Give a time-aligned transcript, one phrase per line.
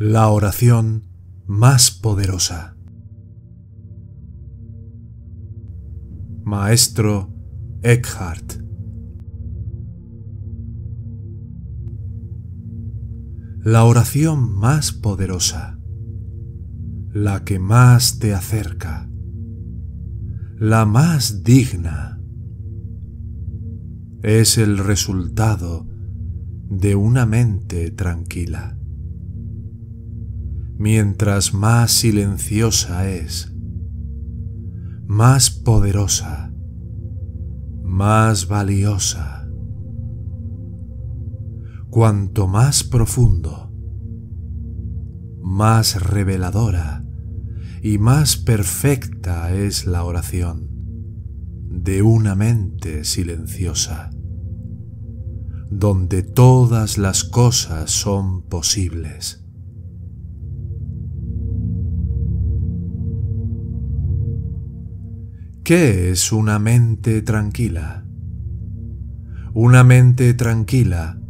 [0.00, 1.08] La oración
[1.48, 2.76] más poderosa.
[6.44, 7.34] Maestro
[7.82, 8.62] Eckhart.
[13.64, 15.80] La oración más poderosa,
[17.12, 19.10] la que más te acerca,
[20.60, 22.20] la más digna,
[24.22, 25.88] es el resultado
[26.68, 28.78] de una mente tranquila
[30.78, 33.52] mientras más silenciosa es,
[35.06, 36.52] más poderosa,
[37.82, 39.48] más valiosa.
[41.90, 43.72] Cuanto más profundo,
[45.42, 47.04] más reveladora
[47.82, 50.68] y más perfecta es la oración
[51.70, 54.10] de una mente silenciosa,
[55.70, 59.47] donde todas las cosas son posibles
[65.68, 68.02] ¿Qué es una mente tranquila?
[69.52, 71.20] Una mente tranquila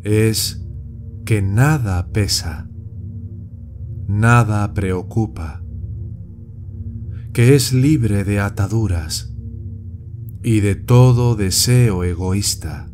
[0.00, 0.64] es
[1.24, 2.70] que nada pesa,
[4.06, 5.64] nada preocupa,
[7.32, 9.34] que es libre de ataduras
[10.44, 12.92] y de todo deseo egoísta.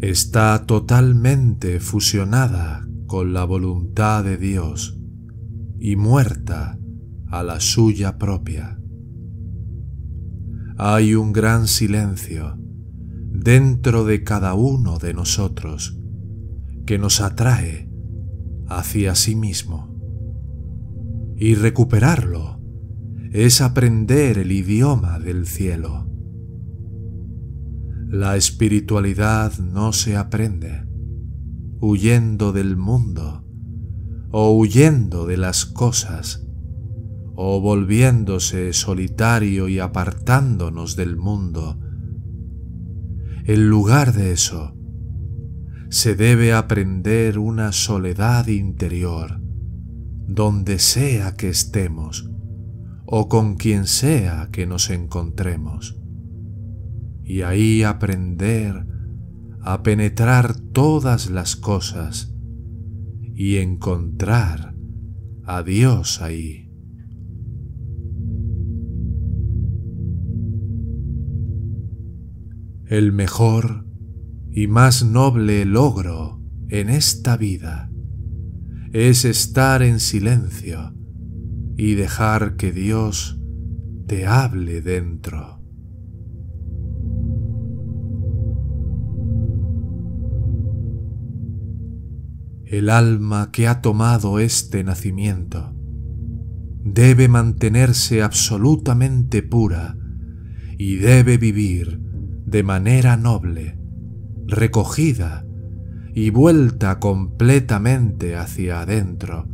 [0.00, 4.98] Está totalmente fusionada con la voluntad de Dios
[5.78, 6.76] y muerta
[7.30, 8.80] a la suya propia.
[10.76, 12.56] Hay un gran silencio
[13.32, 15.98] dentro de cada uno de nosotros
[16.86, 17.90] que nos atrae
[18.68, 19.94] hacia sí mismo.
[21.36, 22.60] Y recuperarlo
[23.32, 26.08] es aprender el idioma del cielo.
[28.08, 30.86] La espiritualidad no se aprende
[31.80, 33.44] huyendo del mundo
[34.30, 36.47] o huyendo de las cosas
[37.40, 41.78] o volviéndose solitario y apartándonos del mundo.
[43.44, 44.74] En lugar de eso,
[45.88, 49.40] se debe aprender una soledad interior,
[50.26, 52.28] donde sea que estemos
[53.06, 55.96] o con quien sea que nos encontremos,
[57.22, 58.84] y ahí aprender
[59.60, 62.34] a penetrar todas las cosas
[63.32, 64.74] y encontrar
[65.44, 66.67] a Dios ahí.
[72.88, 73.84] El mejor
[74.50, 76.40] y más noble logro
[76.70, 77.90] en esta vida
[78.94, 80.94] es estar en silencio
[81.76, 83.38] y dejar que Dios
[84.06, 85.60] te hable dentro.
[92.64, 95.76] El alma que ha tomado este nacimiento
[96.84, 99.94] debe mantenerse absolutamente pura
[100.78, 102.07] y debe vivir
[102.50, 103.78] de manera noble,
[104.46, 105.44] recogida
[106.14, 109.46] y vuelta completamente hacia adentro,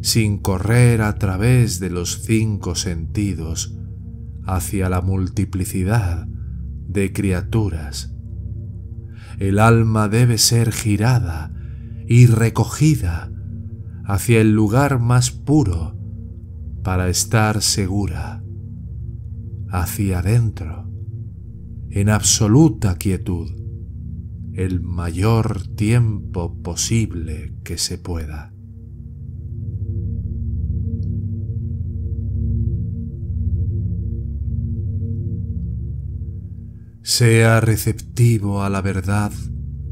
[0.00, 3.76] sin correr a través de los cinco sentidos
[4.46, 8.14] hacia la multiplicidad de criaturas.
[9.38, 11.52] El alma debe ser girada
[12.08, 13.30] y recogida
[14.06, 15.98] hacia el lugar más puro
[16.82, 18.42] para estar segura,
[19.68, 20.85] hacia adentro
[21.90, 23.50] en absoluta quietud
[24.54, 28.54] el mayor tiempo posible que se pueda.
[37.02, 39.30] Sea receptivo a la verdad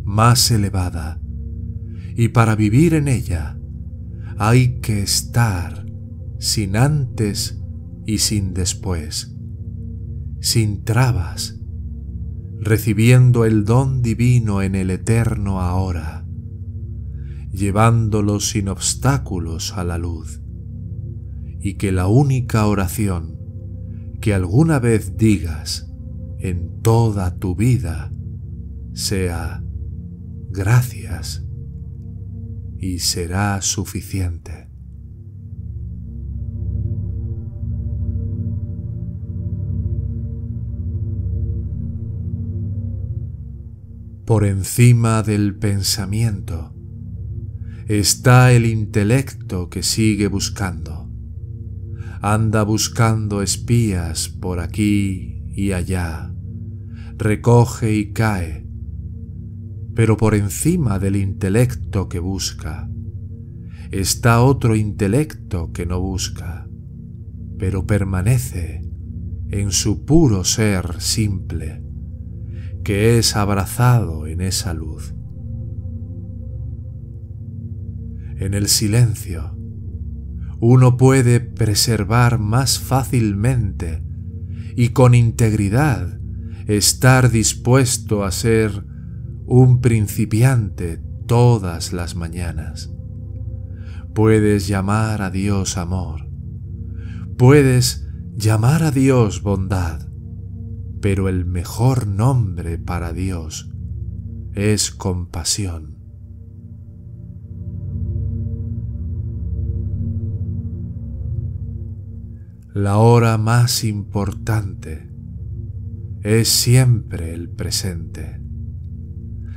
[0.02, 1.20] más elevada,
[2.16, 3.58] y para vivir en ella
[4.38, 5.86] hay que estar
[6.38, 7.62] sin antes
[8.06, 9.36] y sin después,
[10.40, 11.60] sin trabas,
[12.64, 16.26] recibiendo el don divino en el eterno ahora,
[17.52, 20.40] llevándolo sin obstáculos a la luz,
[21.60, 23.38] y que la única oración
[24.20, 25.90] que alguna vez digas
[26.38, 28.10] en toda tu vida
[28.94, 29.62] sea
[30.50, 31.44] gracias
[32.78, 34.63] y será suficiente.
[44.24, 46.72] Por encima del pensamiento
[47.86, 51.10] está el intelecto que sigue buscando.
[52.22, 56.32] Anda buscando espías por aquí y allá.
[57.18, 58.66] Recoge y cae.
[59.94, 62.88] Pero por encima del intelecto que busca
[63.90, 66.66] está otro intelecto que no busca,
[67.58, 68.80] pero permanece
[69.50, 71.84] en su puro ser simple
[72.84, 75.14] que es abrazado en esa luz.
[78.36, 79.56] En el silencio,
[80.60, 84.04] uno puede preservar más fácilmente
[84.76, 86.20] y con integridad
[86.66, 88.84] estar dispuesto a ser
[89.46, 92.90] un principiante todas las mañanas.
[94.14, 96.28] Puedes llamar a Dios amor.
[97.36, 98.06] Puedes
[98.36, 100.13] llamar a Dios bondad
[101.04, 103.70] pero el mejor nombre para Dios
[104.54, 105.98] es compasión.
[112.72, 115.10] La hora más importante
[116.22, 118.40] es siempre el presente.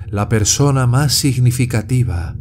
[0.07, 2.35] La persona más significativa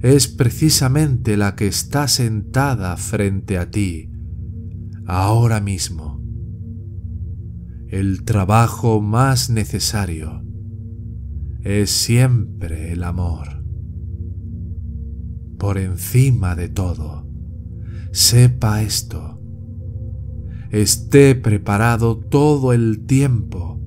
[0.00, 4.12] es precisamente la que está sentada frente a ti
[5.06, 6.11] ahora mismo
[7.92, 10.42] el trabajo más necesario
[11.60, 13.62] es siempre el amor.
[15.58, 17.28] Por encima de todo,
[18.10, 19.42] sepa esto.
[20.70, 23.78] Esté preparado todo el tiempo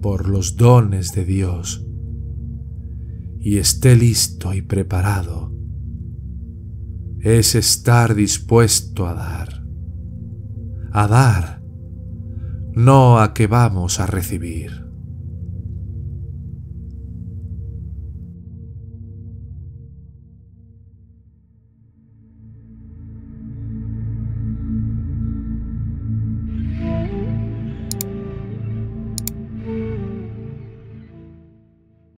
[0.00, 1.84] por los dones de Dios
[3.40, 5.52] y esté listo y preparado.
[7.18, 9.66] Es estar dispuesto a dar,
[10.92, 11.63] a dar
[12.74, 14.83] no a que vamos a recibir.